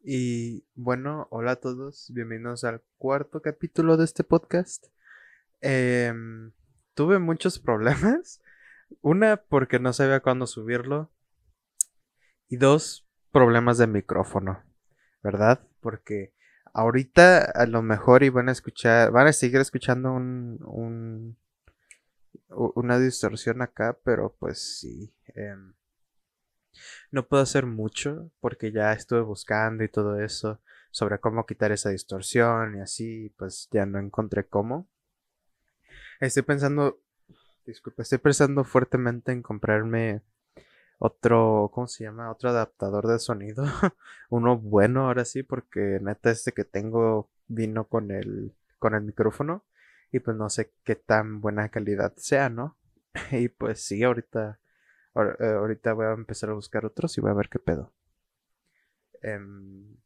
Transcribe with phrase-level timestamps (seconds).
[0.00, 4.86] Y bueno, hola a todos, bienvenidos al cuarto capítulo de este podcast.
[5.60, 6.52] Em,
[6.94, 8.40] tuve muchos problemas.
[9.02, 11.10] Una, porque no sabía cuándo subirlo.
[12.48, 14.62] Y dos, problemas de micrófono,
[15.22, 15.66] ¿verdad?
[15.80, 16.32] Porque
[16.72, 21.36] ahorita a lo mejor iban a escuchar, van a seguir escuchando un, un
[22.48, 25.12] una distorsión acá, pero pues sí.
[25.34, 25.74] Em,
[27.10, 30.60] no puedo hacer mucho porque ya estuve buscando y todo eso
[30.90, 34.88] sobre cómo quitar esa distorsión y así, pues ya no encontré cómo.
[36.20, 37.00] Estoy pensando,
[37.66, 40.22] disculpa, estoy pensando fuertemente en comprarme
[40.98, 42.30] otro, ¿cómo se llama?
[42.30, 43.64] Otro adaptador de sonido.
[44.30, 49.64] Uno bueno ahora sí, porque neta este que tengo vino con el, con el micrófono
[50.10, 52.76] y pues no sé qué tan buena calidad sea, ¿no?
[53.32, 54.58] Y pues sí, ahorita
[55.14, 57.92] ahorita voy a empezar a buscar otros y voy a ver qué pedo.
[59.22, 59.96] Em,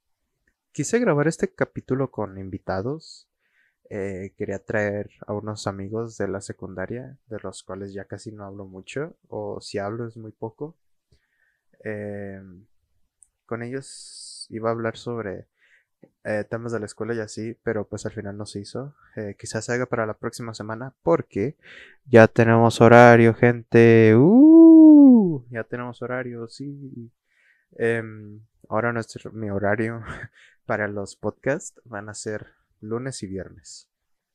[0.72, 3.28] quise grabar este capítulo con invitados.
[3.90, 8.44] Eh, quería traer a unos amigos de la secundaria, de los cuales ya casi no
[8.46, 10.76] hablo mucho, o si hablo es muy poco.
[11.84, 12.66] Em,
[13.44, 15.48] con ellos iba a hablar sobre
[16.24, 18.94] eh, temas de la escuela y así, pero pues al final no se hizo.
[19.38, 21.56] quizás se haga para la próxima semana porque
[22.06, 24.14] ya tenemos horario, gente.
[24.16, 24.61] Uh
[25.50, 27.12] ya tenemos horario, sí.
[27.72, 30.02] Em, ahora nuestro, mi horario
[30.66, 32.48] para los podcasts van a ser
[32.80, 33.88] lunes y viernes.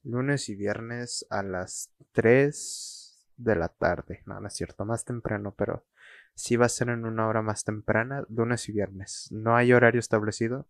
[0.04, 4.23] Lunes y viernes a las 3 de la tarde.
[4.26, 5.86] No, no es cierto, más temprano, pero
[6.34, 9.28] sí va a ser en una hora más temprana, lunes y viernes.
[9.32, 10.67] No hay horario establecido.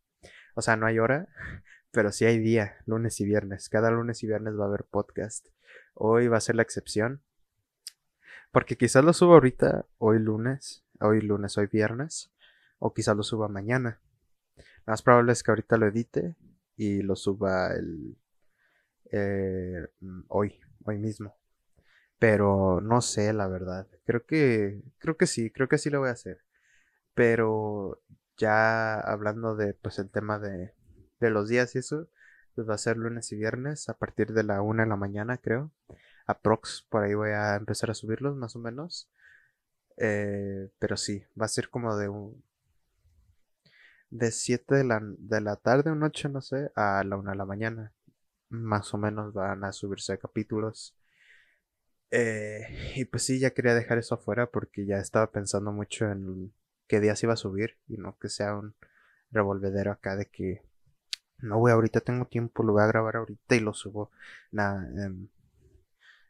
[0.56, 1.28] O sea, no hay hora,
[1.92, 3.70] pero sí hay día, lunes y viernes.
[3.70, 5.48] Cada lunes y viernes va a haber podcast.
[5.94, 7.22] Hoy va a ser la excepción.
[8.52, 12.32] Porque quizás lo suba ahorita, hoy lunes, hoy lunes, hoy viernes,
[12.80, 14.00] o quizás lo suba mañana.
[14.86, 16.36] Lo más probable es que ahorita lo edite
[16.76, 18.18] y lo suba el,
[19.12, 19.88] eh,
[20.30, 21.36] hoy, hoy mismo.
[22.20, 23.88] Pero no sé, la verdad.
[24.06, 26.42] Creo que, creo que sí, creo que sí lo voy a hacer.
[27.14, 28.02] Pero
[28.38, 30.74] ya hablando de, pues, el tema de,
[31.20, 32.10] de los días y eso,
[32.56, 35.38] pues va a ser lunes y viernes a partir de la una de la mañana,
[35.38, 35.72] creo
[36.28, 39.10] aprox, por ahí voy a empezar a subirlos más o menos.
[39.98, 42.44] Eh, pero sí, va a ser como de un...
[44.10, 47.38] De 7 de la, de la tarde o noche, no sé, a la 1 de
[47.38, 47.94] la mañana.
[48.50, 50.96] Más o menos van a subirse capítulos.
[52.12, 56.54] Eh, y pues sí, ya quería dejar eso afuera porque ya estaba pensando mucho en
[56.88, 58.76] qué días iba a subir y no que sea un
[59.32, 60.62] revolvedero acá de que
[61.40, 64.12] no voy ahorita tengo tiempo, lo voy a grabar ahorita y lo subo.
[64.52, 65.28] Nada, em,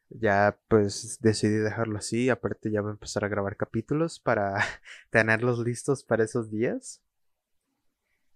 [0.10, 4.56] ya pues decidí dejarlo así, aparte ya voy a empezar a grabar capítulos para
[5.10, 7.02] tenerlos listos para esos días.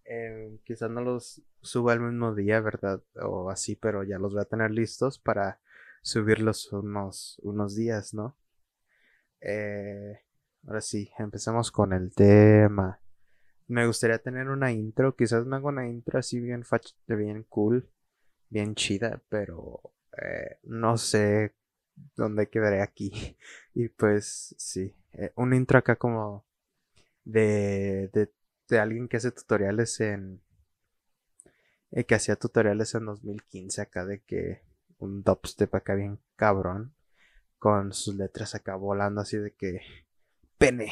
[0.06, 3.02] Eh, quizás no los suba el mismo día, ¿verdad?
[3.22, 5.60] O así, pero ya los voy a tener listos para
[6.02, 8.36] subirlos unos, unos días, ¿no?
[9.40, 10.20] Eh,
[10.68, 13.00] ahora sí, empecemos con el tema.
[13.68, 16.64] Me gustaría tener una intro, quizás me hago una intro así bien,
[17.08, 17.90] bien cool,
[18.50, 19.82] bien chida, pero
[20.22, 21.54] eh, no sé
[22.16, 23.12] donde quedaré aquí.
[23.74, 26.46] Y pues sí, eh, un intro acá como
[27.24, 28.30] de, de,
[28.68, 30.42] de, alguien que hace tutoriales en...
[31.92, 34.62] Eh, que hacía tutoriales en 2015 acá de que
[34.98, 36.94] un dubstep acá bien cabrón.
[37.60, 39.82] Con sus letras acá volando así de que...
[40.58, 40.92] Pene.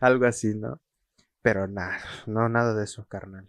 [0.00, 0.80] Algo así, ¿no?
[1.48, 3.48] Pero nada, no nada de eso, carnal.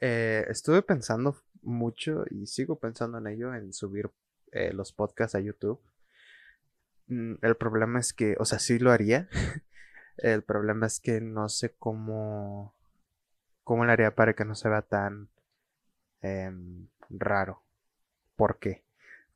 [0.00, 4.08] Eh, estuve pensando mucho y sigo pensando en ello, en subir
[4.52, 5.80] eh, los podcasts a YouTube.
[7.08, 9.28] Mm, el problema es que, o sea, sí lo haría.
[10.16, 12.72] el problema es que no sé cómo,
[13.64, 15.28] cómo lo haría para que no se vea tan
[16.20, 17.64] em, raro.
[18.36, 18.84] ¿Por qué?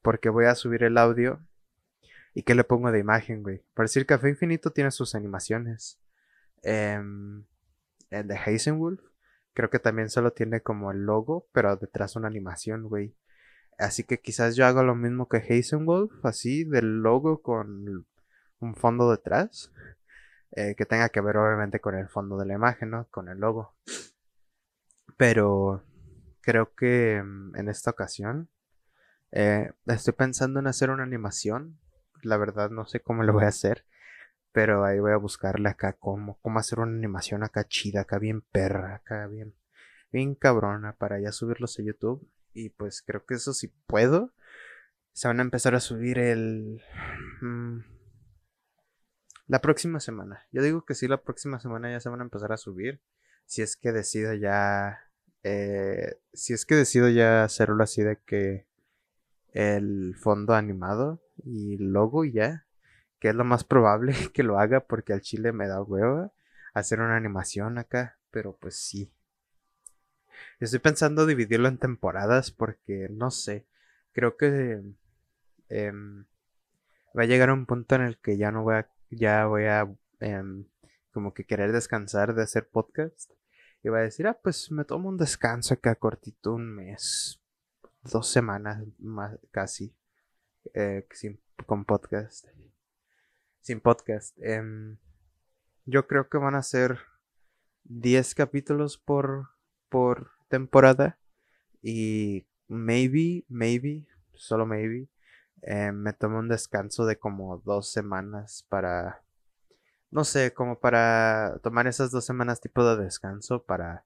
[0.02, 1.40] Porque voy a subir el audio
[2.32, 3.64] y ¿qué le pongo de imagen, güey?
[3.74, 5.98] Para decir Café Infinito tiene sus animaciones.
[6.62, 7.44] Em,
[8.10, 9.00] el de Heisenwolf,
[9.54, 13.16] creo que también solo tiene como el logo, pero detrás una animación, güey.
[13.78, 18.06] Así que quizás yo hago lo mismo que Heisenwolf, así, del logo con
[18.60, 19.72] un fondo detrás.
[20.52, 23.06] Eh, que tenga que ver obviamente con el fondo de la imagen, ¿no?
[23.10, 23.74] Con el logo.
[25.16, 25.82] Pero
[26.40, 28.48] creo que mm, en esta ocasión
[29.32, 31.78] eh, estoy pensando en hacer una animación.
[32.22, 33.84] La verdad no sé cómo lo voy a hacer.
[34.56, 38.40] Pero ahí voy a buscarle acá cómo, cómo hacer una animación acá chida, acá bien
[38.40, 39.54] perra, acá bien,
[40.10, 42.26] bien cabrona para ya subirlos a YouTube.
[42.54, 44.32] Y pues creo que eso sí puedo.
[45.12, 46.80] se van a empezar a subir el...
[47.42, 47.80] Mm,
[49.46, 50.46] la próxima semana.
[50.52, 53.02] Yo digo que sí, la próxima semana ya se van a empezar a subir.
[53.44, 55.00] Si es que decido ya...
[55.42, 58.66] Eh, si es que decido ya hacerlo así de que
[59.52, 62.65] el fondo animado y logo y ya.
[63.26, 66.30] Que es lo más probable que lo haga porque al chile me da hueva
[66.74, 68.20] hacer una animación acá.
[68.30, 69.12] Pero pues sí.
[70.60, 73.66] Estoy pensando dividirlo en temporadas porque no sé.
[74.12, 74.80] Creo que
[75.70, 76.24] em,
[77.18, 79.92] va a llegar un punto en el que ya no voy a, ya voy a
[80.20, 80.64] em,
[81.10, 83.32] como que querer descansar de hacer podcast.
[83.82, 87.40] Y voy a decir, ah, pues me tomo un descanso acá cortito, un mes,
[88.04, 89.92] dos semanas más casi,
[90.74, 92.46] eh, sin, con podcast.
[93.66, 94.38] Sin podcast.
[94.38, 94.96] Em,
[95.86, 97.00] yo creo que van a ser
[97.82, 99.48] 10 capítulos por,
[99.88, 101.18] por temporada.
[101.82, 105.08] Y maybe, maybe, solo maybe,
[105.62, 109.24] eh, me tomo un descanso de como dos semanas para,
[110.12, 114.04] no sé, como para tomar esas dos semanas tipo de descanso para,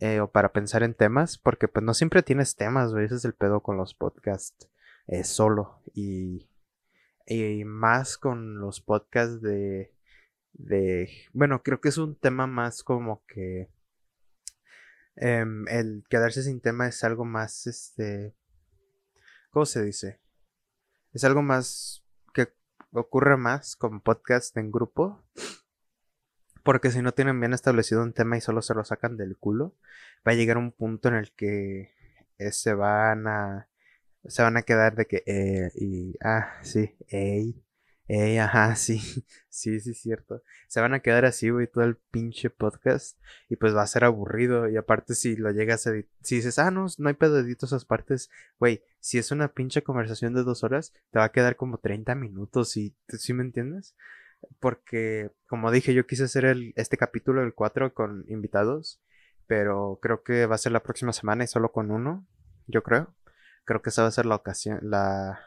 [0.00, 3.24] eh, o para pensar en temas, porque pues no siempre tienes temas, güey, ese es
[3.24, 4.68] el pedo con los podcasts
[5.06, 6.47] eh, solo y,
[7.28, 9.92] y más con los podcasts de,
[10.52, 13.70] de, bueno, creo que es un tema más como que
[15.20, 18.36] Em, el quedarse sin tema es algo más, este,
[19.50, 20.20] ¿cómo se dice?
[21.12, 22.52] Es algo más que
[22.92, 25.24] ocurre más con podcast en grupo.
[26.62, 29.74] Porque si no tienen bien establecido un tema y solo se lo sacan del culo,
[30.26, 31.94] va a llegar un punto en el que
[32.38, 33.68] eh, se van a
[34.28, 37.62] se van a quedar de que eh, y ah sí ey
[38.08, 38.98] Ey, ajá, sí,
[39.50, 40.42] sí, sí, cierto.
[40.66, 43.18] Se van a quedar así, güey, todo el pinche podcast.
[43.50, 44.66] Y pues va a ser aburrido.
[44.68, 45.92] Y aparte, si lo llegas a
[46.22, 48.30] si dices, ah, no, no hay pedo, esas partes.
[48.58, 52.14] Güey, si es una pinche conversación de dos horas, te va a quedar como 30
[52.14, 52.76] minutos.
[52.78, 53.94] Y, ¿Sí me entiendes?
[54.60, 59.02] Porque, como dije, yo quise hacer el, este capítulo, el 4, con invitados.
[59.46, 62.26] Pero creo que va a ser la próxima semana y solo con uno.
[62.66, 63.14] Yo creo.
[63.68, 65.40] Creo que esa va a ser la ocasión, la.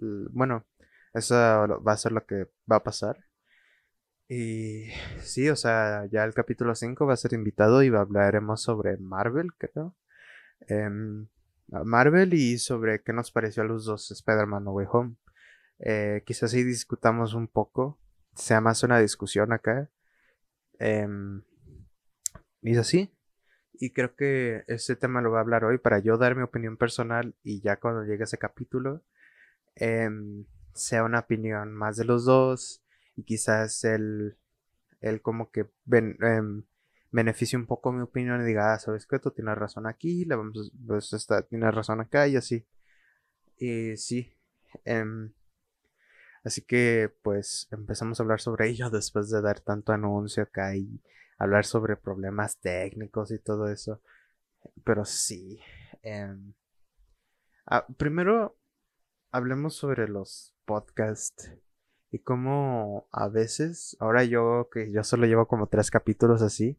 [0.00, 0.64] Bueno,
[1.12, 3.26] eso va a ser lo que va a pasar.
[4.26, 4.86] Y
[5.20, 9.52] sí, o sea, ya el capítulo 5 va a ser invitado y hablaremos sobre Marvel,
[9.58, 9.94] creo.
[10.66, 11.28] Em,
[11.68, 15.16] Marvel y sobre qué nos pareció a los dos Spider-Man No Way Home.
[15.80, 18.00] Eh, quizás sí discutamos un poco,
[18.34, 19.90] sea más una discusión acá.
[20.78, 21.42] Em,
[22.62, 23.14] y es así.
[23.74, 26.76] Y creo que ese tema lo voy a hablar hoy para yo dar mi opinión
[26.76, 29.02] personal y ya cuando llegue ese capítulo.
[29.76, 32.82] Em, sea una opinión más de los dos
[33.16, 34.36] y quizás él,
[35.00, 36.64] él como que ven, em,
[37.10, 40.36] beneficie un poco mi opinión y diga, ah, sabes que tú tienes razón aquí, la
[40.36, 42.66] vamos, pues esta, tienes razón acá y así.
[43.58, 44.34] Y sí.
[44.84, 45.32] Em,
[46.44, 51.00] así que pues empezamos a hablar sobre ello después de dar tanto anuncio acá y
[51.38, 54.00] hablar sobre problemas técnicos y todo eso.
[54.84, 55.60] Pero sí.
[56.02, 56.54] Em,
[57.66, 58.56] ah, primero
[59.30, 61.52] hablemos sobre los podcasts
[62.10, 66.78] y cómo a veces, ahora yo que yo solo llevo como tres capítulos así,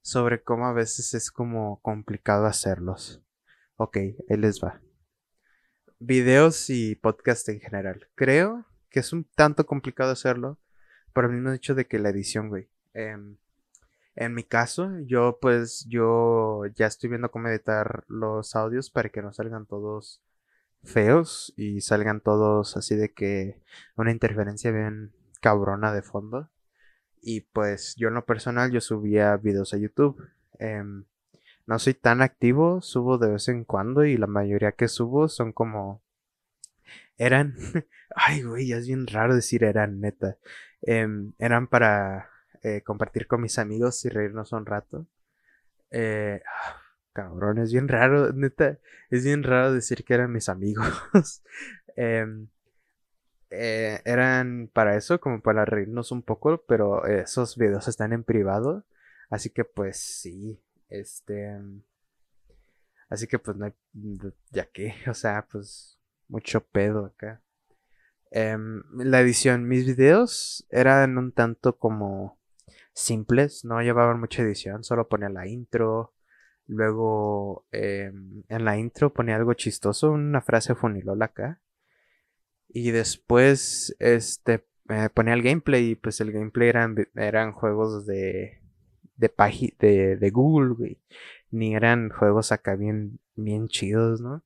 [0.00, 3.22] sobre cómo a veces es como complicado hacerlos.
[3.76, 4.80] Ok, ahí les va.
[5.98, 8.08] Videos y podcast en general.
[8.14, 10.58] Creo que es un tanto complicado hacerlo
[11.12, 12.68] por el mismo hecho de que la edición, güey.
[12.94, 13.36] Em,
[14.14, 19.22] en mi caso, yo pues yo ya estoy viendo cómo editar los audios para que
[19.22, 20.20] no salgan todos
[20.84, 23.60] feos y salgan todos así de que
[23.96, 26.50] una interferencia bien cabrona de fondo.
[27.22, 30.28] Y pues yo en lo personal yo subía videos a YouTube.
[30.58, 31.04] Em,
[31.66, 35.52] no soy tan activo, subo de vez en cuando y la mayoría que subo son
[35.52, 36.02] como...
[37.16, 37.54] Eran...
[38.16, 40.36] Ay, güey, es bien raro decir eran, neta.
[40.82, 42.31] Em, eran para
[42.62, 45.06] eh, compartir con mis amigos y reírnos un rato.
[45.90, 46.42] Eh,
[47.12, 48.78] Cabrón, es bien raro, neta,
[49.10, 50.86] es bien raro decir que eran mis amigos.
[51.94, 52.48] Em,
[53.50, 58.86] eh, eran para eso, como para reírnos un poco, pero esos videos están en privado.
[59.28, 61.58] Así que pues sí, este...
[63.10, 63.74] Así que pues no hay...
[64.50, 67.42] Ya que, o sea, pues mucho pedo acá.
[68.30, 72.41] Em, la edición, mis videos eran un tanto como
[72.94, 76.12] simples, no llevaban mucha edición, solo ponía la intro,
[76.66, 81.60] Luego em, en la intro ponía algo chistoso, una frase funilola acá.
[82.68, 84.64] Y después este
[85.14, 88.60] ponía el gameplay y pues el gameplay eran, eran juegos de
[89.16, 90.98] de, de, Google, güey.
[91.50, 94.42] Ni eran juegos acá bien, bien chidos, ¿no?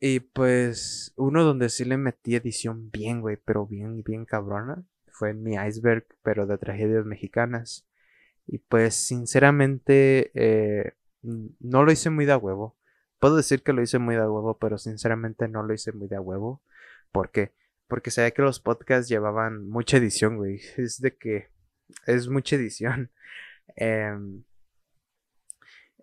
[0.00, 4.84] Y pues uno donde sí le metí edición bien, güey, pero bien, bien cabrona,
[5.16, 7.86] fue mi iceberg, pero de tragedias mexicanas.
[8.46, 10.92] Y pues sinceramente eh,
[11.22, 12.76] no lo hice muy de huevo.
[13.18, 16.18] Puedo decir que lo hice muy de huevo, pero sinceramente no lo hice muy de
[16.18, 16.62] huevo.
[17.12, 17.52] ¿Por qué?
[17.88, 20.60] Porque sabía que los podcasts llevaban mucha edición, güey.
[20.76, 21.48] Es de que
[22.06, 23.10] es mucha edición.
[23.76, 24.44] Em,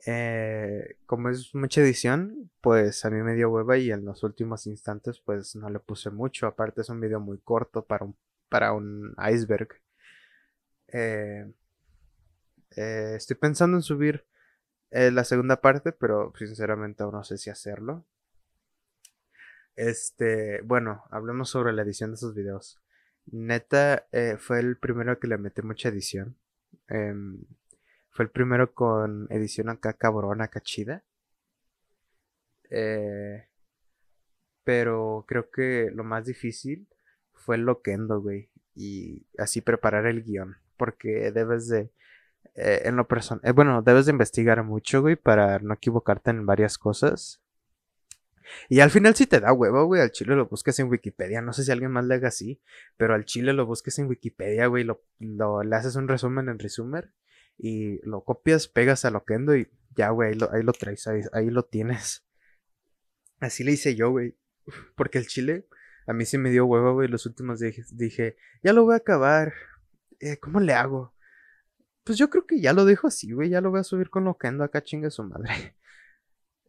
[0.06, 4.68] eh, como es mucha edición, pues a mí me dio hueva y en los últimos
[4.68, 6.48] instantes pues no le puse mucho.
[6.48, 8.16] Aparte es un video muy corto para un,
[8.54, 9.82] para un iceberg.
[10.90, 11.52] Eh,
[12.78, 14.28] eh, estoy pensando en subir
[14.92, 18.06] la segunda parte, pero sinceramente aún no sé si hacerlo.
[19.76, 22.80] Este, bueno, hablemos sobre la edición de esos videos.
[23.26, 24.06] Neta,
[24.38, 26.38] fue el primero que le metí mucha edición.
[26.88, 27.44] Em,
[28.12, 31.04] fue el primero con edición acá cabrona, acá chida.
[32.70, 33.48] Eh,
[34.64, 36.88] pero creo que lo más difícil
[37.34, 38.50] fue el loquendo, güey.
[38.76, 40.58] Y así preparar el guion.
[40.78, 41.92] Porque debes de.
[42.56, 43.42] Eh, en lo personal.
[43.46, 47.42] Eh, bueno, debes de investigar mucho, güey, para no equivocarte en varias cosas.
[48.70, 51.42] Y al final si te da huevo, güey, al chile lo busques en Wikipedia.
[51.42, 52.62] No sé si alguien más le haga así,
[52.98, 56.60] pero al chile lo busques en Wikipedia, güey, lo, lo, le haces un resumen en
[56.60, 57.12] Resumer
[57.58, 61.50] y lo copias, pegas a Loquendo y ya, güey, ahí lo, ahí lo traes, ahí,
[61.50, 62.26] lo tienes.
[63.40, 64.36] Así le hice yo, güey.
[64.96, 65.68] Porque el chile
[66.08, 67.08] a mí sí me dio huevo, güey.
[67.08, 69.54] Los últimos dije, dije, ya lo voy a acabar.
[70.20, 71.14] Eh, ¿Cómo le hago?
[72.04, 73.50] Pues yo creo que ya lo dejo así, güey.
[73.50, 75.76] Ya lo voy a subir con Loquendo acá, chinga su madre.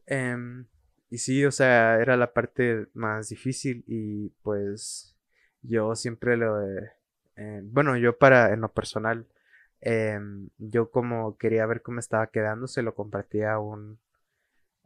[0.06, 0.66] Em,
[1.08, 5.16] y sí, o sea, era la parte más difícil y pues
[5.62, 6.60] yo siempre lo...
[6.62, 9.26] Eh, bueno, yo para, en lo personal,
[9.86, 13.98] Em, yo como quería ver cómo estaba quedando, se lo compartía a un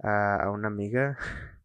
[0.02, 1.18] a, una amiga,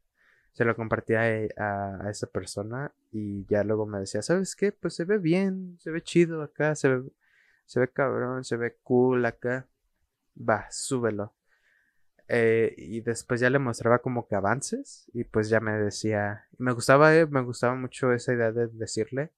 [0.54, 4.72] se lo compartía e, a, esa persona y ya luego me decía, ¿sabes qué?
[4.72, 7.04] Pues se ve bien, se ve chido acá, se ve,
[7.66, 9.68] se ve cabrón, se ve cool acá.
[10.38, 11.34] Va, súbelo.
[12.28, 16.72] Eh, y después ya le mostraba como que avances y pues ya me decía, me
[16.74, 19.32] gustaba, eh, me gustaba mucho esa idea de decirle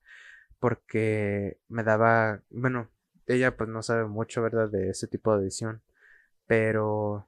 [0.59, 2.89] porque me daba, bueno,
[3.27, 4.69] ella pues no sabe mucho, ¿verdad?
[4.69, 5.81] De ese tipo de edición.
[6.47, 7.27] Pero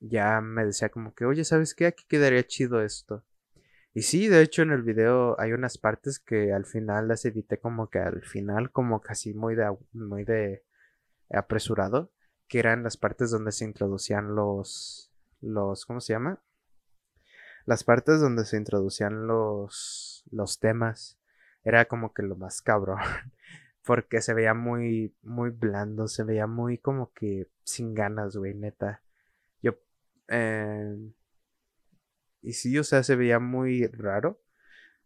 [0.00, 1.86] ya me decía como que, oye, ¿sabes qué?
[1.86, 3.24] Aquí quedaría chido esto.
[3.94, 7.58] Y sí, de hecho en el video hay unas partes que al final las edité
[7.58, 10.64] como que al final, como casi muy de, muy de
[11.30, 12.12] apresurado,
[12.46, 16.42] que eran las partes donde se introducían los, los, ¿cómo se llama?
[17.66, 21.18] Las partes donde se introducían los, los temas.
[21.64, 23.00] Era como que lo más cabrón
[23.84, 29.02] porque se veía muy, muy blando, se veía muy como que sin ganas, güey, neta.
[30.28, 31.12] Eh,
[32.42, 34.40] y sí, o sea, se veía muy raro,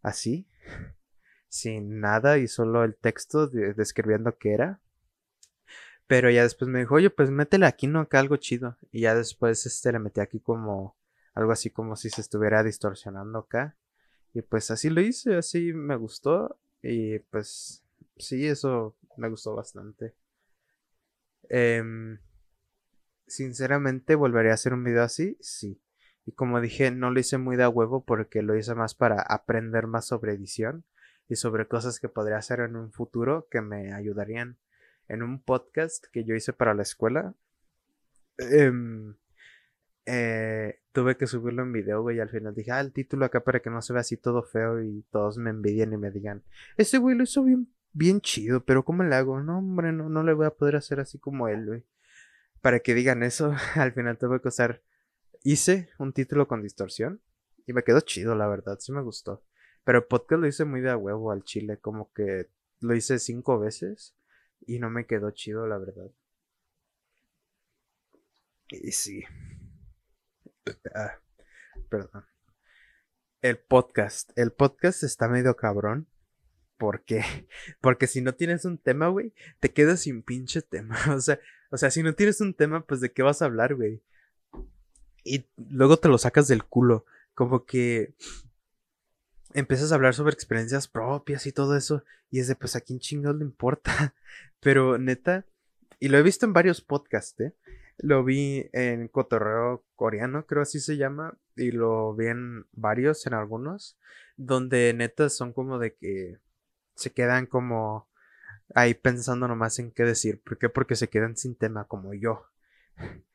[0.01, 0.47] así,
[1.49, 4.81] sin nada y solo el texto describiendo qué era.
[6.07, 8.01] Pero ya después me dijo, oye, pues métele aquí, ¿no?
[8.01, 8.77] Acá algo chido.
[8.91, 10.95] Y ya después este le metí aquí como
[11.33, 13.77] algo así como si se estuviera distorsionando acá.
[14.33, 16.59] Y pues así lo hice, así me gustó.
[16.81, 17.83] Y pues
[18.17, 20.13] sí, eso me gustó bastante.
[21.49, 22.19] Em,
[23.27, 25.37] sinceramente, ¿volvería a hacer un video así?
[25.41, 25.81] Sí.
[26.25, 29.87] Y como dije, no lo hice muy de huevo porque lo hice más para aprender
[29.87, 30.85] más sobre edición
[31.27, 34.57] y sobre cosas que podría hacer en un futuro que me ayudarían.
[35.07, 37.35] En un podcast que yo hice para la escuela,
[38.37, 39.15] em,
[40.05, 43.43] eh, tuve que subirlo en video, güey, y al final dije, ah, el título acá
[43.43, 46.43] para que no se vea así todo feo y todos me envidien y me digan,
[46.77, 49.39] ese güey lo hizo bien bien chido, pero ¿cómo le hago?
[49.39, 51.83] No, hombre, no, no le voy a poder hacer así como él, güey.
[52.63, 54.81] Para que digan eso, al final tuve que usar.
[55.43, 57.21] Hice un título con distorsión
[57.67, 59.43] y me quedó chido, la verdad, sí me gustó.
[59.83, 63.19] Pero el podcast lo hice muy de a huevo al chile, como que lo hice
[63.19, 64.15] cinco veces
[64.61, 66.09] y no me quedó chido, la verdad.
[68.69, 69.25] Y sí.
[70.95, 71.19] Ah,
[71.89, 72.25] perdón.
[73.41, 74.31] El podcast.
[74.37, 76.07] El podcast está medio cabrón
[76.83, 77.23] ¿Por qué?
[77.81, 80.97] Porque si no tienes un tema, güey, te quedas sin pinche tema.
[81.15, 81.39] O sea,
[81.73, 83.99] o sea, si no tienes un tema, pues de qué vas a hablar, güey.
[85.23, 87.03] Y luego te lo sacas del culo.
[87.33, 88.13] Como que
[89.55, 92.03] empiezas a hablar sobre experiencias propias y todo eso.
[92.29, 94.13] Y es de, pues a quién chingados le importa.
[94.59, 95.47] Pero neta,
[95.99, 97.55] y lo he visto en varios podcasts, ¿eh?
[97.97, 101.39] Lo vi en Cotorreo Coreano, creo así se llama.
[101.55, 103.97] Y lo vi en varios, en algunos.
[104.37, 106.37] Donde neta son como de que
[106.93, 108.07] se quedan como
[108.75, 110.41] ahí pensando nomás en qué decir.
[110.41, 110.69] ¿Por qué?
[110.69, 112.47] Porque se quedan sin tema como yo.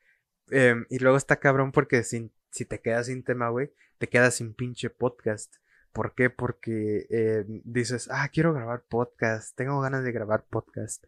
[0.51, 4.33] Em, y luego está cabrón porque sin, si te quedas sin tema, güey, te quedas
[4.33, 5.57] sin pinche podcast.
[5.91, 6.31] ¿Por qué?
[6.31, 11.05] Porque eh, dices, ah, quiero grabar podcast, tengo ganas de grabar podcast.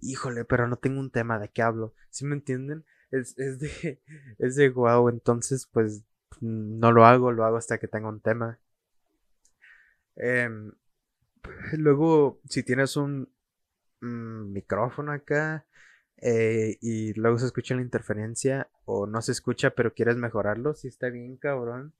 [0.00, 1.94] Híjole, pero no tengo un tema de qué hablo.
[2.10, 2.84] ¿Sí me entienden?
[3.12, 4.02] Es, es de,
[4.38, 6.02] es de guau, entonces pues
[6.40, 8.58] no lo hago, lo hago hasta que tenga un tema.
[10.16, 10.72] Em,
[11.72, 13.33] luego, si tienes un
[14.04, 15.66] micrófono acá
[16.18, 20.88] eh, y luego se escucha la interferencia o no se escucha pero quieres mejorarlo, si
[20.88, 21.92] está bien cabrón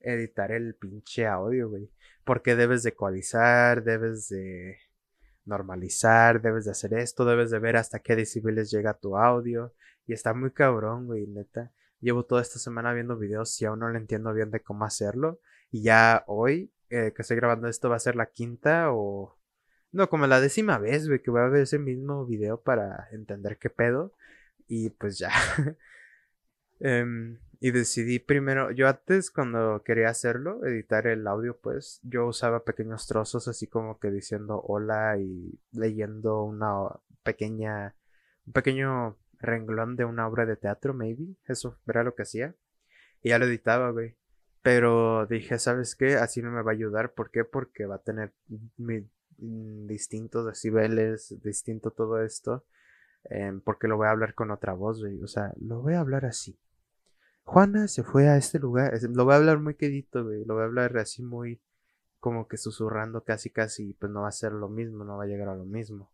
[0.00, 1.90] editar el pinche audio, güey.
[2.24, 4.78] Porque debes de ecualizar, debes de
[5.44, 9.74] normalizar, debes de hacer esto, debes de ver hasta qué decibeles llega tu audio.
[10.06, 11.72] Y está muy cabrón, güey, neta.
[12.00, 15.40] Llevo toda esta semana viendo videos y aún no le entiendo bien de cómo hacerlo.
[15.70, 19.36] Y ya hoy eh, que estoy grabando esto va a ser la quinta o...
[19.92, 23.58] No, como la décima vez, güey, que voy a ver ese mismo video para entender
[23.58, 24.14] qué pedo.
[24.68, 25.30] Y pues ya.
[26.82, 32.64] Em, y decidí primero, yo antes cuando quería hacerlo, editar el audio, pues yo usaba
[32.64, 36.70] pequeños trozos así como que diciendo hola y leyendo una
[37.22, 37.94] pequeña,
[38.46, 41.36] un pequeño renglón de una obra de teatro, maybe.
[41.46, 42.54] Eso era lo que hacía.
[43.22, 44.16] Y ya lo editaba, güey.
[44.62, 46.16] Pero dije, ¿sabes qué?
[46.16, 47.12] Así no me va a ayudar.
[47.14, 47.44] ¿Por qué?
[47.44, 49.00] Porque va a tener mm,
[49.40, 52.64] distintos decibeles, distinto todo esto.
[53.24, 55.22] Em, porque lo voy a hablar con otra voz, güey.
[55.22, 56.58] O sea, lo voy a hablar así.
[57.44, 58.92] Juana se fue a este lugar.
[59.02, 60.44] Lo voy a hablar muy quedito, güey.
[60.44, 61.60] Lo voy a hablar así muy
[62.20, 63.94] como que susurrando casi casi.
[63.94, 66.12] Pues no va a ser lo mismo, no va a llegar a lo mismo.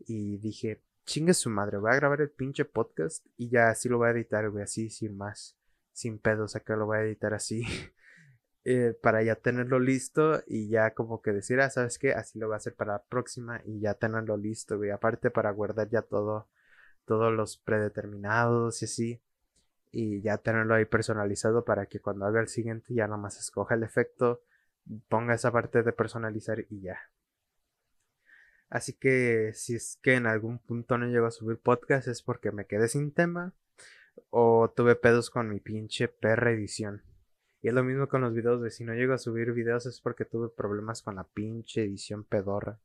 [0.00, 3.98] Y dije, chingue su madre, voy a grabar el pinche podcast y ya así lo
[3.98, 5.58] voy a editar, güey, así sin más
[5.98, 7.64] sin pedos, acá lo voy a editar así.
[8.70, 12.12] Eh, para ya tenerlo listo y ya como que decir, ah, ¿sabes qué?
[12.12, 14.90] Así lo voy a hacer para la próxima y ya tenerlo listo, güey.
[14.90, 16.48] Aparte para guardar ya todo,
[17.06, 19.20] todos los predeterminados y así.
[19.90, 23.84] Y ya tenerlo ahí personalizado para que cuando haga el siguiente ya nomás escoja el
[23.84, 24.42] efecto,
[25.08, 26.98] ponga esa parte de personalizar y ya.
[28.68, 32.52] Así que si es que en algún punto no llego a subir podcast es porque
[32.52, 33.54] me quedé sin tema
[34.28, 37.02] o tuve pedos con mi pinche perra edición.
[37.68, 40.00] Y es lo mismo con los videos, de si no llego a subir videos es
[40.00, 42.78] porque tuve problemas con la pinche edición pedorra.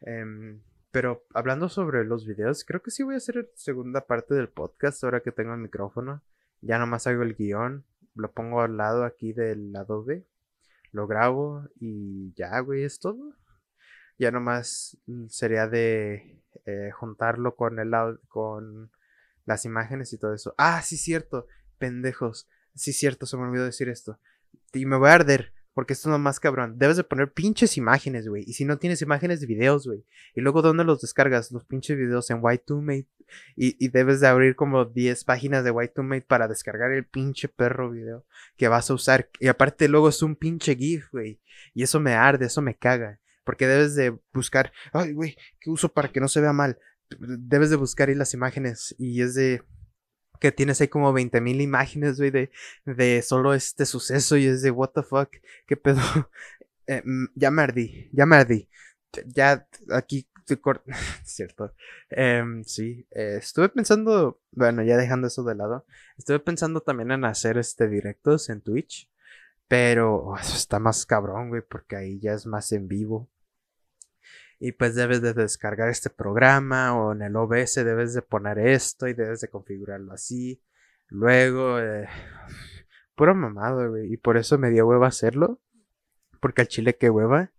[0.00, 0.60] Em,
[0.90, 5.04] pero hablando sobre los videos, creo que sí voy a hacer segunda parte del podcast
[5.04, 6.24] ahora que tengo el micrófono.
[6.60, 7.84] Ya nomás hago el guion,
[8.16, 10.26] lo pongo al lado aquí del Adobe,
[10.90, 13.32] lo grabo y ya, güey, es todo.
[14.18, 17.92] Ya nomás sería de eh, juntarlo con el
[18.26, 18.90] con
[19.44, 20.52] las imágenes y todo eso.
[20.58, 21.46] Ah, sí, cierto,
[21.78, 22.48] pendejos.
[22.78, 24.18] Sí, cierto, se me olvidó decir esto.
[24.72, 26.78] Y me voy a arder, porque esto es lo más cabrón.
[26.78, 28.44] Debes de poner pinches imágenes, güey.
[28.46, 30.04] Y si no tienes imágenes de videos, güey.
[30.34, 31.50] Y luego, ¿dónde los descargas?
[31.50, 33.08] Los pinches videos en Y2Mate.
[33.56, 37.90] Y, y debes de abrir como 10 páginas de Y2Mate para descargar el pinche perro
[37.90, 38.24] video
[38.56, 39.28] que vas a usar.
[39.40, 41.40] Y aparte, luego es un pinche GIF, güey.
[41.74, 43.20] Y eso me arde, eso me caga.
[43.44, 46.78] Porque debes de buscar, ay, güey, ¿qué uso para que no se vea mal?
[47.18, 49.62] debes de buscar ahí las imágenes y es de
[50.38, 52.50] que tienes ahí como 20.000 imágenes, güey, de,
[52.84, 55.30] de solo este suceso y es de what the fuck,
[55.66, 56.00] qué pedo.
[56.90, 58.66] Eh, mm, ya me ardí, ya me ardí.
[59.26, 60.26] Ya aquí
[61.24, 61.74] cierto.
[62.10, 65.84] Em, sí, eh, estuve pensando, bueno, ya dejando eso de lado,
[66.16, 69.10] estuve pensando también en hacer este directos en Twitch,
[69.68, 73.28] pero oh, está más cabrón, güey, porque ahí ya es más en vivo
[74.60, 79.06] y pues debes de descargar este programa o en el OBS debes de poner esto
[79.06, 80.60] y debes de configurarlo así.
[81.08, 82.08] Luego, eh,
[83.14, 84.12] puro mamado, güey.
[84.12, 85.60] Y por eso me dio hueva hacerlo.
[86.40, 87.52] Porque al chile que hueva.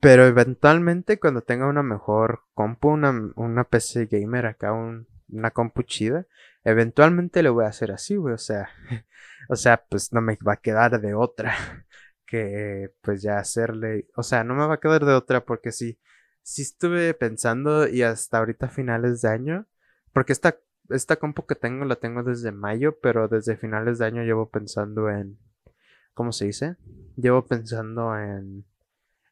[0.00, 6.26] Pero eventualmente cuando tenga una mejor compu, una, una PC gamer acá, una compu chida,
[6.64, 8.34] eventualmente le voy a hacer así, güey.
[8.34, 8.70] O sea,
[9.50, 11.54] o sea, pues no me va a quedar de otra
[12.30, 15.98] que pues ya hacerle, o sea, no me va a quedar de otra porque sí,
[16.42, 19.66] sí estuve pensando y hasta ahorita finales de año,
[20.12, 20.56] porque esta,
[20.90, 25.10] esta compu que tengo la tengo desde mayo, pero desde finales de año llevo pensando
[25.10, 25.40] en,
[26.14, 26.76] ¿cómo se dice?
[27.16, 28.64] Llevo pensando en,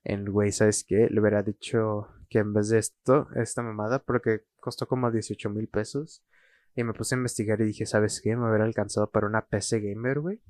[0.03, 1.07] en, güey, ¿sabes qué?
[1.09, 5.69] Le hubiera dicho que en vez de esto, esta mamada, porque costó como 18 mil
[5.69, 6.25] pesos.
[6.75, 8.37] Y me puse a investigar y dije, ¿sabes qué?
[8.37, 10.43] Me hubiera alcanzado para una PC gamer, güey.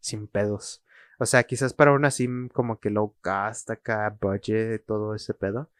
[0.00, 0.84] Sin pedos.
[1.18, 5.70] O sea, quizás para una sim como que low cost, acá, budget, todo ese pedo.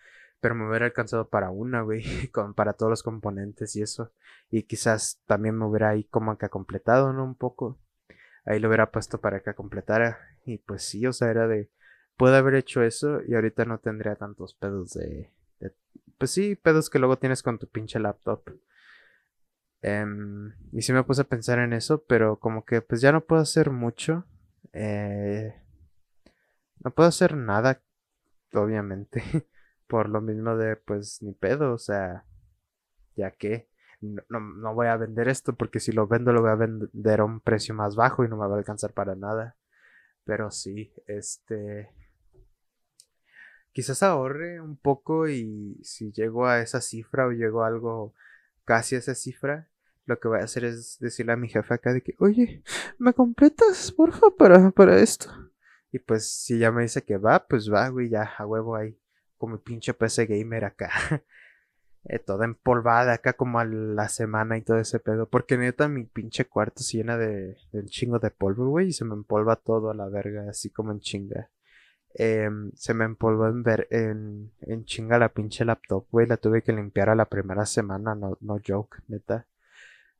[0.40, 4.12] Pero me hubiera alcanzado para una, güey, con, para todos los componentes y eso.
[4.51, 7.24] Y quizás también me hubiera ahí como que completado, ¿no?
[7.24, 7.79] Un poco.
[8.44, 10.18] Ahí lo hubiera puesto para que completara.
[10.44, 11.70] Y pues sí, o sea, era de...
[12.16, 15.72] Puedo haber hecho eso y ahorita no tendría tantos pedos de, de...
[16.18, 18.42] Pues sí, pedos que luego tienes con tu pinche laptop.
[19.83, 23.20] Em, y sí me puse a pensar en eso, pero como que pues ya no
[23.24, 24.24] puedo hacer mucho.
[24.72, 25.54] Eh,
[26.81, 27.83] no puedo hacer nada,
[28.52, 29.22] obviamente.
[29.87, 32.24] Por lo mismo de pues ni pedo, o sea,
[33.16, 33.68] ya que
[34.00, 37.24] no, no, voy a vender esto porque si lo vendo lo voy a vender a
[37.24, 39.57] un precio más bajo y no me va a alcanzar para nada.
[40.24, 41.90] Pero sí, este...
[43.72, 48.14] Quizás ahorre un poco y si llego a esa cifra o llego a algo
[48.64, 49.68] casi a esa cifra,
[50.09, 52.62] lo que voy a hacer es decirle a mi jefe acá de que, oye,
[52.99, 55.31] ¿me completas, porfa, para, para esto?
[55.92, 58.99] Y pues si ya me dice que va, pues va, güey, ya a huevo ahí,
[59.37, 60.90] como mi pinche PC gamer acá.
[62.05, 65.29] eh, toda empolvada acá como a la semana y todo ese pedo.
[65.29, 68.88] Porque neta mi pinche cuarto se llena de, de chingo de polvo, güey.
[68.88, 71.51] Y se me empolva todo a la verga, así como en chinga.
[72.14, 76.27] Em, se me empolvó en, ver, en, en chinga la pinche laptop, güey.
[76.27, 79.47] La tuve que limpiar a la primera semana, no, no joke, neta.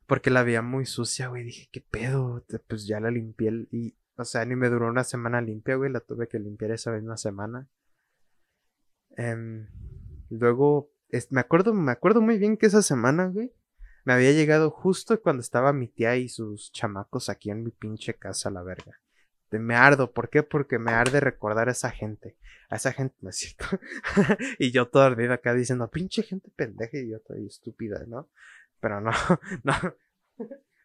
[0.09, 1.43] Porque la veía muy sucia, güey.
[1.43, 2.43] Dije, ¿qué pedo?
[2.67, 5.91] Pues ya la limpié y, o sea, ni me duró una semana limpia, güey.
[5.91, 7.69] La tuve que limpiar esa misma semana.
[9.15, 9.67] Eh,
[10.31, 10.91] luego
[11.29, 13.53] me acuerdo, me acuerdo muy bien que esa semana, güey,
[14.03, 18.15] me había llegado justo cuando estaba mi tía y sus chamacos aquí en mi pinche
[18.15, 18.99] casa, la verga.
[19.51, 20.41] Me ardo, ¿por qué?
[20.41, 22.35] Porque me arde recordar a esa gente.
[22.69, 23.65] A esa gente, ¿no es cierto?
[24.59, 28.29] y yo todo ardido acá diciendo, pinche gente pendeja y yo y estúpida, ¿no?
[28.79, 29.11] Pero no,
[29.63, 29.73] no,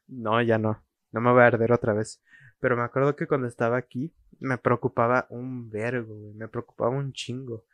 [0.09, 0.83] no, ya no.
[1.13, 2.23] No me voy a arder otra vez.
[2.61, 6.35] Pero me acuerdo que cuando estaba aquí, me preocupaba un vergo, güey.
[6.35, 7.65] Me preocupaba un chingo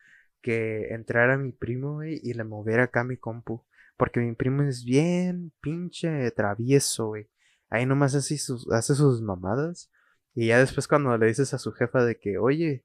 [0.42, 3.64] que entrara mi primo, y le moviera acá mi compu.
[3.96, 7.28] Porque mi primo es bien pinche travieso, güey.
[7.68, 9.90] Ahí nomás hace sus, hace sus mamadas.
[10.34, 12.84] Y ya después cuando le dices a su jefa de que, oye,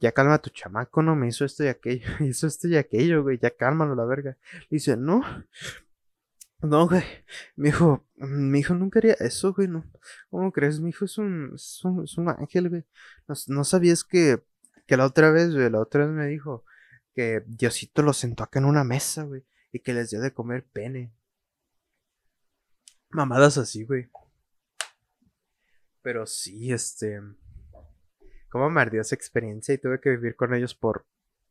[0.00, 3.22] ya calma a tu chamaco, no me hizo esto y aquello, hizo esto y aquello,
[3.22, 4.36] güey, ya cálmalo la verga.
[4.70, 5.22] dice, no,
[6.60, 7.02] no, güey,
[7.56, 9.84] mi hijo, mi hijo nunca haría eso, güey, no.
[10.30, 10.80] ¿Cómo crees?
[10.80, 12.84] Mi hijo es un, es un, ángel, güey.
[13.28, 14.42] No, no, sabías que,
[14.86, 16.64] que la otra vez, güey, la otra vez me dijo,
[17.18, 20.64] que Diosito los sentó acá en una mesa, güey, y que les dio de comer
[20.72, 21.12] pene.
[23.10, 24.08] Mamadas así, güey.
[26.00, 27.20] Pero sí, este.
[28.50, 31.06] Cómo me ardió esa experiencia y tuve que vivir con ellos por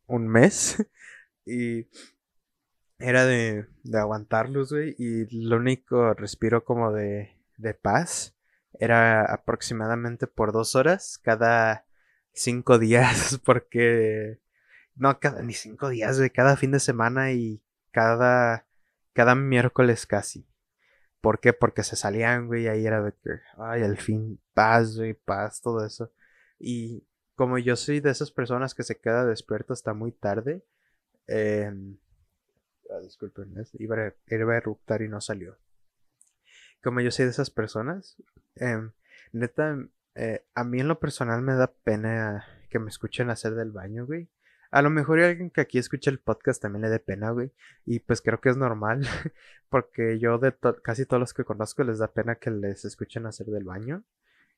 [0.06, 0.78] un mes.
[1.46, 1.90] y
[3.00, 4.96] era de, de aguantarlos, güey.
[4.98, 8.36] Y lo único respiro como de, de paz
[8.80, 11.86] era aproximadamente por dos horas cada
[12.34, 13.40] cinco días.
[13.46, 14.40] Porque
[14.96, 16.30] no, cada, ni cinco días, güey.
[16.30, 18.66] Cada fin de semana y cada.
[19.14, 20.48] Cada miércoles casi.
[21.22, 21.52] ¿Por qué?
[21.54, 22.64] Porque se salían, güey.
[22.64, 23.40] Y ahí era de que.
[23.58, 26.12] Ay, al fin, paz, güey, paz, todo eso.
[26.60, 27.06] Y
[27.36, 30.64] como yo soy de esas personas que se queda despierto hasta muy tarde.
[31.28, 31.72] Eh,
[33.02, 35.58] disculpen, iba a, iba a eruptar y no salió.
[36.84, 38.22] Como yo soy de esas personas.
[38.56, 38.92] Em,
[39.32, 39.78] neta,
[40.16, 44.06] eh, a mí en lo personal me da pena que me escuchen hacer del baño,
[44.06, 44.30] güey.
[44.72, 47.52] A lo mejor alguien que aquí escucha el podcast también le dé pena, güey.
[47.86, 49.02] Y pues creo que es normal.
[49.70, 53.48] Porque yo de casi todos los que conozco les da pena que les escuchen hacer
[53.48, 54.04] del baño.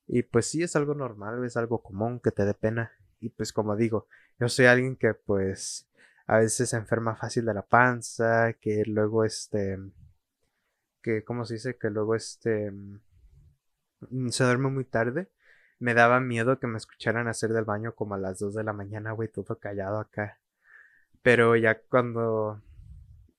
[0.08, 2.92] Y pues sí es algo normal, es algo común que te dé pena.
[3.20, 4.08] Y pues como digo,
[4.40, 5.89] yo soy alguien que pues
[6.30, 9.78] a veces se enferma fácil de la panza, que luego este...
[11.02, 11.78] Que, ¿cómo se dice?
[11.78, 12.72] Que luego este...
[12.72, 15.30] Mm, se duerme muy tarde
[15.80, 18.74] me daba miedo que me escucharan hacer del baño como a las 2 de la
[18.74, 20.40] mañana, güey, todo callado acá.
[21.22, 22.62] Pero ya cuando...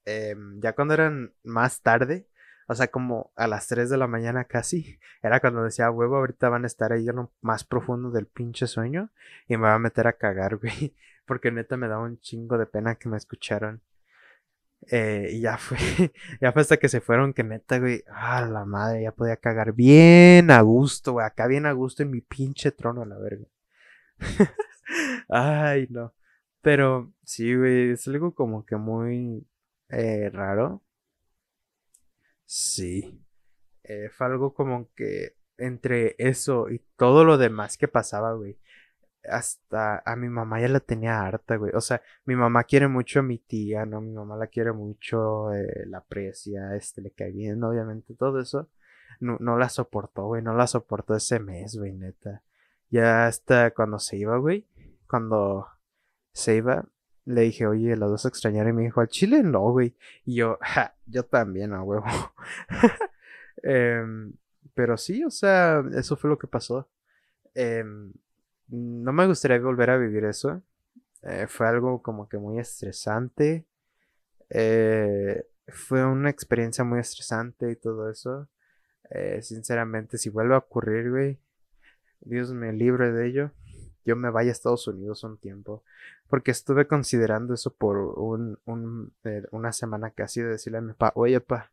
[0.06, 2.28] Em, ya cuando eran más tarde,
[2.66, 6.48] o sea, como a las 3 de la mañana casi, era cuando decía, huevo, ahorita
[6.48, 9.10] van a estar ahí en lo más profundo del pinche sueño
[9.48, 10.94] y me va a meter a cagar, güey.
[11.30, 13.80] Porque neta me daba un chingo de pena que me escucharan.
[14.90, 15.78] Eh, y ya fue,
[16.40, 19.72] ya fue hasta que se fueron que neta, güey, ah, la madre, ya podía cagar
[19.72, 23.46] bien a gusto, güey, acá bien a gusto en mi pinche trono, la verga.
[25.28, 26.14] Ay, no.
[26.62, 29.46] Pero sí, güey, es algo como que muy
[29.88, 30.82] eh, raro.
[32.44, 33.22] Sí.
[33.84, 38.58] Eh, fue algo como que entre eso y todo lo demás que pasaba, güey
[39.28, 41.72] hasta a mi mamá ya la tenía harta, güey.
[41.74, 44.00] O sea, mi mamá quiere mucho a mi tía, ¿no?
[44.00, 48.68] Mi mamá la quiere mucho, eh, la aprecia, este, le cae bien, obviamente, todo eso.
[49.20, 52.42] No, no la soportó, güey, no la soportó ese mes, güey, neta.
[52.90, 54.66] Ya hasta cuando se iba, güey,
[55.06, 55.68] cuando
[56.32, 56.86] se iba,
[57.24, 59.96] le dije, oye, los dos extrañaron y me dijo, al chile no, güey.
[60.24, 62.04] Y yo, ja, yo también, a huevo.
[63.62, 64.32] Em,
[64.74, 66.88] pero sí, o sea, eso fue lo que pasó.
[67.54, 67.84] Eh,
[68.70, 70.62] no me gustaría volver a vivir eso.
[71.22, 73.66] Eh, fue algo como que muy estresante.
[74.48, 78.48] Eh, fue una experiencia muy estresante y todo eso.
[79.10, 81.38] Eh, sinceramente, si vuelve a ocurrir, güey,
[82.20, 83.50] Dios me libre de ello.
[84.04, 85.84] Yo me vaya a Estados Unidos un tiempo.
[86.28, 90.92] Porque estuve considerando eso por un, un eh, una semana casi de decirle a mi
[90.92, 91.70] papá, oye, pa,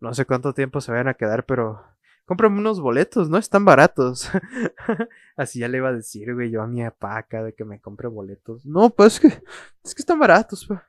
[0.00, 1.84] no sé cuánto tiempo se vayan a quedar, pero
[2.28, 4.30] cómprame unos boletos, no están baratos.
[5.36, 7.80] Así ya le iba a decir, güey, yo a mi papá acá de que me
[7.80, 8.66] compre boletos.
[8.66, 9.28] No, pues es que,
[9.82, 10.86] es que están baratos, pa.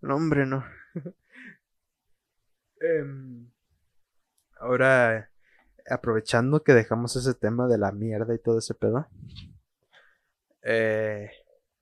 [0.00, 0.64] No, hombre, no.
[2.82, 3.50] Em,
[4.58, 5.30] ahora,
[5.88, 9.06] aprovechando que dejamos ese tema de la mierda y todo ese pedo,
[10.62, 11.30] eh,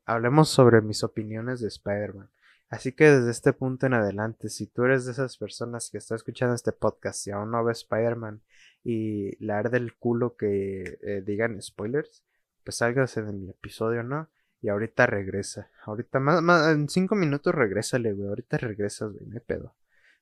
[0.05, 2.29] hablemos sobre mis opiniones de Spider-Man.
[2.69, 6.17] Así que desde este punto en adelante, si tú eres de esas personas que está
[6.17, 8.43] escuchando este podcast y aún no ves Spider-Man
[8.91, 12.25] y la arde el culo que eh, digan spoilers,
[12.65, 14.31] pues salgas en mi episodio, ¿no?
[14.63, 15.71] Y ahorita regresa.
[15.85, 18.31] Ahorita más, más en cinco minutos regrésale, güey.
[18.31, 19.75] Ahorita regresas, güey, me pedo.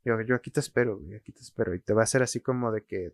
[0.04, 1.76] Yo, yo aquí te espero, güey, aquí te espero.
[1.76, 3.12] Y te va a hacer así como de que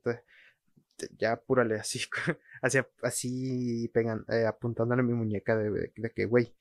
[1.19, 2.01] ya apúrale así,
[2.63, 6.55] así, así pegan, eh, apuntándole a mi muñeca de, que, güey,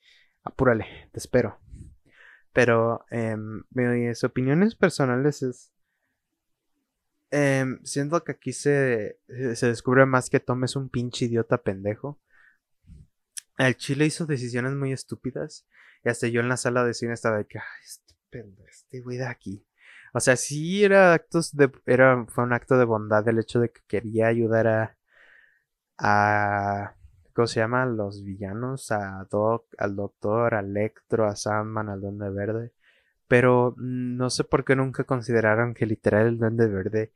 [0.44, 1.58] apúrale, te espero.
[2.52, 5.71] Pero em, mis opiniones personales es...
[7.32, 9.18] Em, siento que aquí se,
[9.54, 12.20] se descubre más que Tom es un pinche idiota pendejo.
[13.56, 15.66] El chile hizo decisiones muy estúpidas.
[16.04, 19.00] Y hasta yo en la sala de cine estaba de que, ay, este pendejo, este
[19.00, 19.66] güey de aquí.
[20.14, 21.72] O sea, sí era actos de.
[21.86, 24.96] Era, fue un acto de bondad el hecho de que quería ayudar a.
[25.98, 26.96] a
[27.34, 27.86] ¿Cómo se llama?
[27.86, 28.90] Los villanos.
[28.92, 32.72] A Doc, al Doctor, a Electro, a Sandman, al Duende Verde.
[33.28, 37.12] Pero no sé por qué nunca consideraron que literal el Duende Verde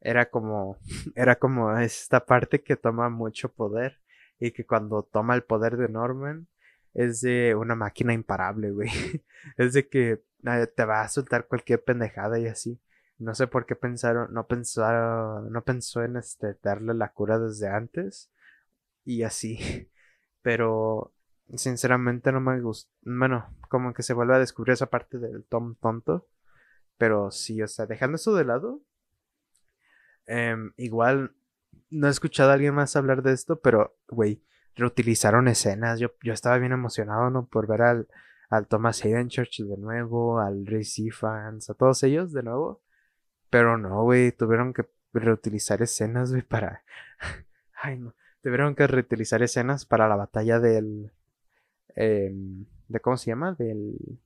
[0.00, 0.78] era como.
[1.14, 4.00] Era como esta parte que toma mucho poder.
[4.38, 6.48] Y que cuando toma el poder de Norman.
[6.94, 8.90] Es de una máquina imparable, güey.
[9.56, 10.22] Es de que
[10.74, 12.80] te va a soltar cualquier pendejada y así.
[13.18, 17.68] No sé por qué pensaron, no pensaron, no pensó en este darle la cura desde
[17.68, 18.30] antes
[19.04, 19.58] y así.
[20.42, 21.12] Pero
[21.54, 22.90] sinceramente no me gusta.
[23.02, 26.28] Bueno, como que se vuelve a descubrir esa parte del Tom tonto.
[26.98, 28.82] Pero sí, o sea, dejando eso de lado.
[30.32, 31.34] Em, igual
[31.90, 34.40] no he escuchado a alguien más hablar de esto, pero, güey,
[34.76, 35.98] reutilizaron escenas.
[35.98, 37.46] Yo, yo estaba bien emocionado, ¿no?
[37.46, 38.08] Por ver al,
[38.48, 42.80] al Thomas Hayden Church de nuevo, al Ray Fans, a todos ellos de nuevo.
[43.50, 46.84] Pero no, güey, tuvieron que reutilizar escenas, güey, para...
[47.82, 48.14] Ay, no.
[48.40, 51.10] Tuvieron que reutilizar escenas para la batalla del...
[51.96, 53.54] Em, ¿De cómo se llama?
[53.54, 54.20] Del...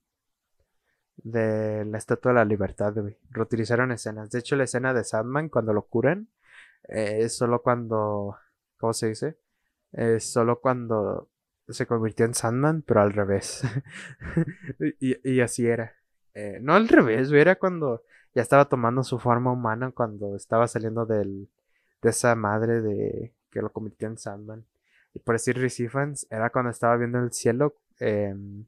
[1.17, 3.17] De la Estatua de la Libertad, güey.
[3.29, 4.29] Reutilizaron escenas.
[4.31, 6.29] De hecho, la escena de Sandman, cuando lo curan,
[6.87, 8.37] eh, es solo cuando...
[8.77, 9.37] ¿Cómo se dice?
[9.91, 11.29] Es solo cuando
[11.69, 13.63] se convirtió en Sandman, pero al revés.
[14.99, 15.93] y, así era.
[16.33, 21.05] Eh, no al revés, era cuando ya estaba tomando su forma humana, cuando estaba saliendo
[21.05, 21.49] del,
[22.01, 24.65] de esa madre de que lo convirtió en Sandman.
[25.13, 28.65] Y por decir Recifans, era cuando estaba viendo el cielo, em,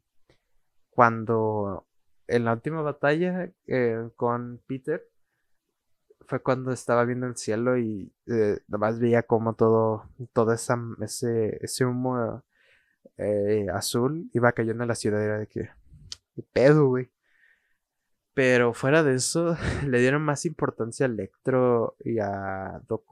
[0.90, 1.87] cuando
[2.28, 5.04] en la última batalla eh, con Peter,
[6.28, 11.58] fue cuando estaba viendo el cielo y eh, nomás veía como todo, todo esa, ese,
[11.62, 12.44] ese humo
[13.18, 15.24] eh, azul iba cayendo en la ciudad.
[15.24, 15.70] Era de que.
[16.36, 17.10] ¿Qué pedo, güey?
[18.34, 23.06] Pero fuera de eso, le dieron más importancia a Electro y a Doc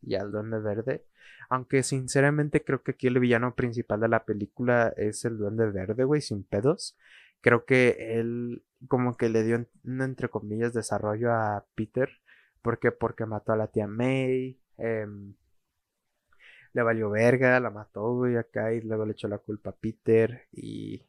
[0.00, 1.06] y al Duende Verde.
[1.48, 6.04] Aunque sinceramente creo que aquí el villano principal de la película es el Duende Verde,
[6.04, 6.96] güey, sin pedos.
[7.40, 12.10] Creo que él como que le dio un, entre comillas, desarrollo a Peter.
[12.62, 14.60] porque Porque mató a la tía May.
[14.78, 15.06] Eh,
[16.72, 20.46] le valió verga, la mató, güey, acá y luego le echó la culpa a Peter
[20.52, 21.06] y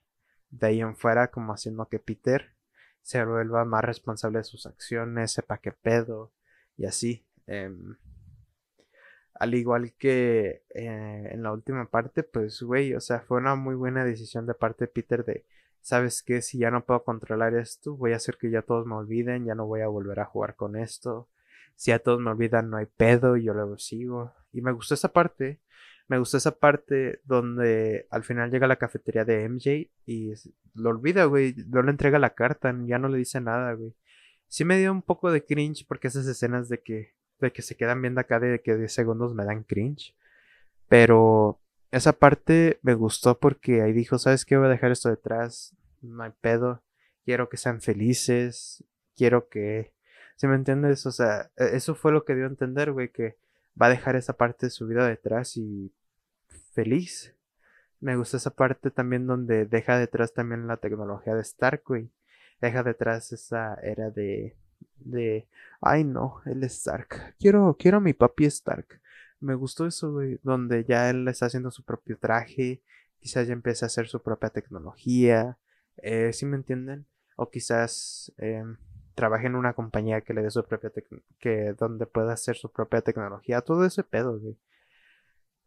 [0.49, 2.55] de ahí en fuera como haciendo que Peter
[3.01, 6.33] se vuelva más responsable de sus acciones, sepa qué pedo
[6.77, 7.25] y así.
[7.47, 7.95] Em,
[9.35, 13.75] al igual que eh, en la última parte, pues, güey, o sea, fue una muy
[13.75, 15.45] buena decisión de parte de Peter de,
[15.81, 16.41] ¿sabes qué?
[16.41, 19.55] Si ya no puedo controlar esto, voy a hacer que ya todos me olviden, ya
[19.55, 21.29] no voy a volver a jugar con esto.
[21.75, 24.33] Si ya todos me olvidan, no hay pedo, y yo luego sigo.
[24.53, 25.59] Y me gustó esa parte.
[26.07, 30.33] Me gustó esa parte donde al final llega a la cafetería de MJ y
[30.75, 31.55] lo olvida, güey.
[31.67, 33.95] No le entrega la carta, ya no le dice nada, güey.
[34.47, 37.77] Sí me dio un poco de cringe porque esas escenas de que, de que se
[37.77, 40.13] quedan viendo acá de que 10 segundos me dan cringe.
[40.89, 41.61] Pero
[41.91, 44.57] esa parte me gustó porque ahí dijo, ¿sabes qué?
[44.57, 45.75] Voy a dejar esto detrás.
[46.01, 46.81] No hay pedo.
[47.25, 48.83] Quiero que sean felices.
[49.15, 49.93] Quiero que...
[50.37, 51.05] ¿Sí me entiendes?
[51.05, 53.37] O sea, e-, eso fue lo que dio a entender, güey, que
[53.79, 55.93] va a dejar esa parte de su vida detrás y
[56.73, 57.35] feliz.
[57.99, 62.09] Me gusta esa parte también donde deja detrás también la tecnología de Stark, güey.
[62.61, 64.55] Deja detrás esa era de,
[64.95, 65.47] De,
[65.81, 67.35] ay no, es Stark.
[67.39, 69.00] Quiero, quiero a mi papi Stark.
[69.41, 72.81] Me gustó eso, güey, donde ya él está haciendo su propio traje,
[73.19, 75.57] quizás ya empieza a hacer su propia tecnología,
[75.97, 77.07] eh, ¿sí me entienden?
[77.35, 78.63] O quizás eh,
[79.15, 80.91] trabaje en una compañía que le dé su propia
[81.39, 84.57] que donde pueda hacer su propia tecnología, todo ese pedo, güey.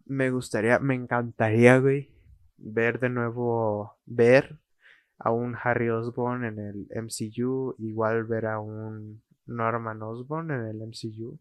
[0.06, 2.14] Me gustaría, me encantaría, güey,
[2.56, 4.60] ver de nuevo, ver
[5.18, 10.82] a un Harry Osborn en el MCU, igual ver a un Norman Osborn en el
[10.82, 11.38] MCU.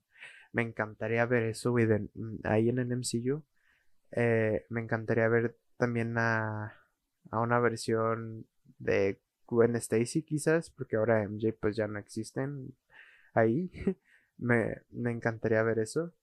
[0.54, 3.44] Me encantaría ver eso, mm, ahí en el MCU.
[4.12, 6.74] Eh, me encantaría ver también a,
[7.32, 8.48] a una versión
[8.80, 12.76] de Gwen Stacy, quizás, porque ahora MJ pues ya no existen
[13.34, 13.72] ahí.
[14.38, 16.14] me, me, encantaría ver eso.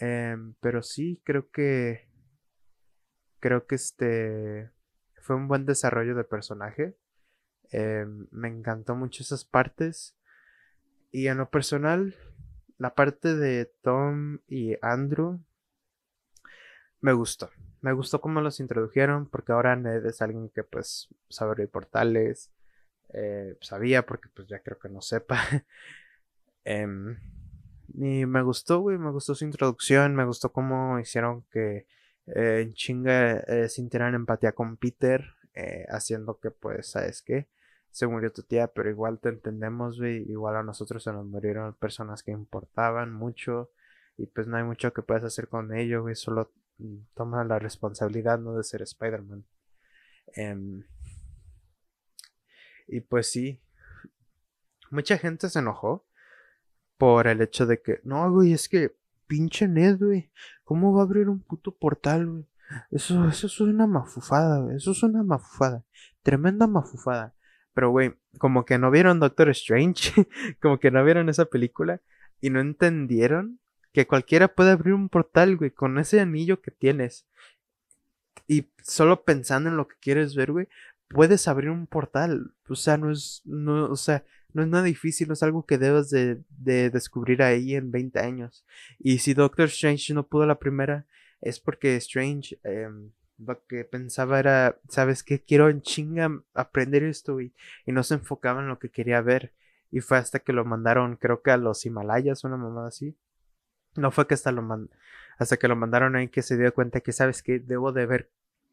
[0.00, 2.08] Em, pero sí, creo que.
[3.40, 4.70] Creo que este.
[5.22, 6.96] Fue un buen desarrollo de personaje.
[7.70, 10.16] Em, me encantó mucho esas partes.
[11.10, 12.14] Y en lo personal,
[12.78, 15.40] la parte de Tom y Andrew
[17.00, 17.50] me gustó.
[17.80, 22.50] Me gustó cómo los introdujeron porque ahora Ned es alguien que pues sabe abrir portales.
[23.12, 25.40] Eh, sabía porque pues ya creo que no sepa.
[26.64, 27.16] Em,
[27.94, 31.86] y me gustó, güey, me gustó su introducción, me gustó cómo hicieron que
[32.26, 35.24] eh, chinga eh, sintieran empatía con Peter,
[35.88, 37.48] haciendo que pues, ¿sabes qué?
[37.90, 40.30] Se murió tu tía, pero igual te entendemos, güey.
[40.30, 43.70] Igual a nosotros se nos murieron personas que importaban mucho.
[44.16, 46.14] Y pues no hay mucho que puedas hacer con ello, güey.
[46.14, 48.54] Solo mm, toma la responsabilidad, ¿no?
[48.56, 49.44] De ser Spider-Man.
[50.34, 50.84] Em,
[52.86, 53.60] y pues sí.
[54.90, 56.06] Mucha gente se enojó
[56.96, 58.96] por el hecho de que, no, güey, es que
[59.26, 60.30] pinche Ned, güey.
[60.64, 62.46] ¿Cómo va a abrir un puto portal, güey?
[62.90, 64.76] Eso, eso es una mafufada, güey.
[64.76, 65.84] Eso es una mafufada.
[66.22, 67.34] Tremenda mafufada.
[67.78, 70.12] Pero, güey, como que no vieron Doctor Strange,
[70.60, 72.00] como que no vieron esa película
[72.40, 73.60] y no entendieron
[73.92, 77.24] que cualquiera puede abrir un portal, güey, con ese anillo que tienes.
[78.48, 80.66] Y solo pensando en lo que quieres ver, güey,
[81.06, 82.52] puedes abrir un portal.
[82.68, 85.78] O sea, no es, no, o sea, no es nada difícil, no es algo que
[85.78, 88.64] debas de, de descubrir ahí en 20 años.
[88.98, 91.06] Y si Doctor Strange no pudo la primera,
[91.40, 92.88] es porque Strange eh,
[93.38, 95.40] lo que pensaba era, ¿sabes qué?
[95.40, 97.54] Quiero en chinga aprender esto, y
[97.86, 99.54] Y no se enfocaba en lo que quería ver.
[99.90, 103.16] Y fue hasta que lo mandaron, creo que a los Himalayas, una mamada así.
[103.96, 104.62] No fue que hasta lo
[105.38, 107.60] hasta que lo mandaron ahí que se dio cuenta que, ¿sabes qué?
[107.60, 108.30] Debo de ver,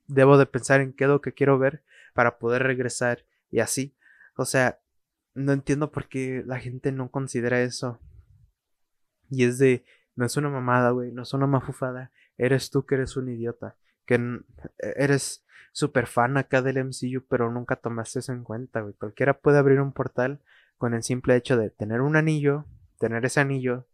[0.08, 3.96] debo de pensar en qué es lo que quiero ver para poder regresar y así.
[4.36, 4.80] O sea,
[5.36, 8.00] no entiendo por qué la gente no considera eso.
[9.30, 12.12] Y es de, no es una mamada, güey, no es una mafufada.
[12.38, 13.76] Eres tú que eres un idiota
[14.06, 18.94] que e-, eres súper fan acá del MCU, pero nunca tomaste eso en cuenta, güey.
[18.94, 20.42] Cualquiera puede abrir un portal
[20.78, 22.66] con el simple hecho de tener un anillo,
[23.00, 23.88] tener ese anillo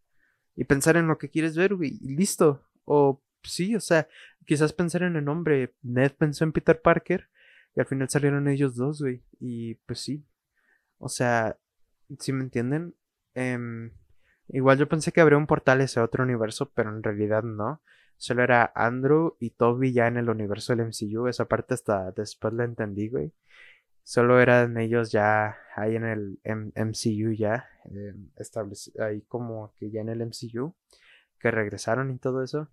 [0.55, 2.63] y pensar en lo que quieres ver, güey, y listo.
[2.85, 4.07] O sí, o sea,
[4.45, 5.73] quizás pensar en el nombre.
[5.81, 7.29] Ned pensó en Peter Parker
[7.75, 9.23] y al final salieron ellos dos, güey.
[9.39, 10.25] Y pues sí.
[10.97, 11.57] O sea,
[12.19, 12.95] si me entienden?
[13.33, 13.91] Em,
[14.49, 17.81] igual yo pensé que habría un portal ese otro universo, pero en realidad no.
[18.21, 21.27] Solo era Andrew y Toby ya en el universo del MCU.
[21.27, 23.33] Esa parte hasta después la entendí, güey.
[24.03, 27.67] Solo eran ellos ya ahí en el MCU ya.
[27.85, 28.13] Eh,
[28.99, 30.75] ahí como que ya en el MCU.
[31.39, 32.69] Que regresaron y todo eso.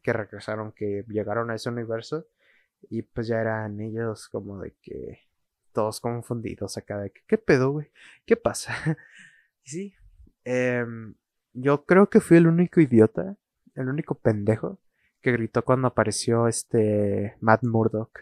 [0.00, 2.28] Que regresaron, que llegaron a ese universo.
[2.88, 5.22] Y pues ya eran ellos como de que
[5.72, 7.90] todos confundidos acá de que, ¿qué pedo, güey?
[8.24, 8.76] ¿Qué pasa?
[9.64, 9.94] y sí,
[10.44, 11.16] em,
[11.52, 13.36] yo creo que fui el único idiota
[13.78, 14.78] el único pendejo
[15.20, 18.20] que gritó cuando apareció este Matt Murdock.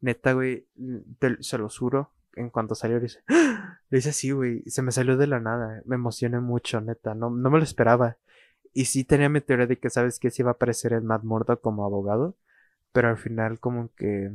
[0.00, 0.66] Neta, güey,
[1.40, 3.80] se lo juro, en cuanto salió, le dice, ¡Ah!
[3.90, 7.30] le dice así, güey, se me salió de la nada, me emocioné mucho, neta, no,
[7.30, 8.18] no me lo esperaba.
[8.72, 11.22] Y sí tenía mi teoría de que, ¿sabes que Sí iba a aparecer el Matt
[11.22, 12.36] Murdock como abogado,
[12.92, 14.32] pero al final como que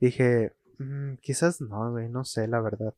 [0.00, 2.94] dije, mm, quizás no, güey, no sé, la verdad.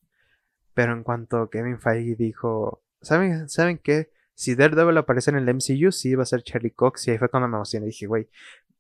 [0.74, 4.10] Pero en cuanto Kevin Feige dijo, ¿saben, ¿saben qué?
[4.36, 7.08] Si Daredevil aparece en el MCU, sí va a ser Charlie Cox.
[7.08, 7.86] Y ahí fue cuando me emocioné.
[7.86, 8.28] Dije, güey,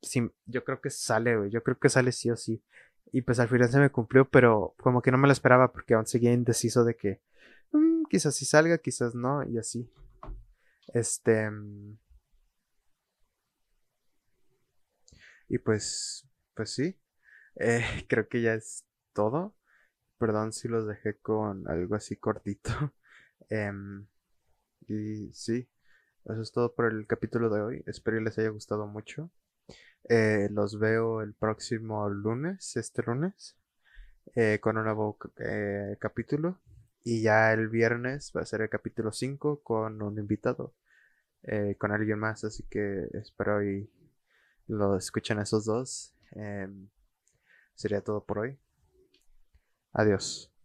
[0.02, 1.50] sí, yo creo que sale, güey.
[1.50, 2.62] Yo creo que sale sí o sí.
[3.12, 5.94] Y pues al final se me cumplió, pero como que no me lo esperaba porque
[5.94, 7.22] aún seguía indeciso de que
[7.72, 9.90] mm, quizás sí salga, quizás no, y así.
[10.94, 11.50] Este.
[11.50, 11.98] Mm,
[15.48, 17.00] y pues, pues sí.
[17.56, 19.56] Eh, creo que ya es todo.
[20.18, 22.70] Perdón si los dejé con algo así cortito.
[23.50, 23.72] eh,
[24.88, 25.68] y sí,
[26.24, 27.84] eso es todo por el capítulo de hoy.
[27.86, 29.30] Espero que les haya gustado mucho.
[30.08, 33.56] Eh, los veo el próximo lunes, este lunes,
[34.34, 36.60] eh, con un nuevo eh, capítulo.
[37.04, 40.74] Y ya el viernes va a ser el capítulo 5 con un invitado,
[41.78, 43.88] con alguien más, así que espero y
[44.66, 46.14] lo escuchen esos dos.
[46.32, 46.88] Em,
[47.74, 48.58] sería todo por hoy.
[49.92, 50.55] Adiós.